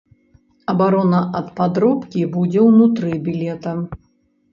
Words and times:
Абарона 0.71 1.19
ад 1.39 1.51
падробкі 1.59 2.21
будзе 2.37 2.63
ўнутры 2.69 3.11
білета. 3.29 3.75